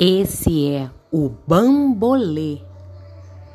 Esse 0.00 0.70
é 0.70 0.88
o 1.10 1.28
bambolê. 1.28 2.58